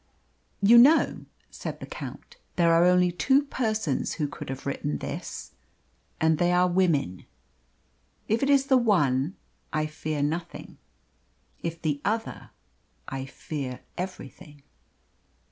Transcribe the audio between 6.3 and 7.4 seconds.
they are women.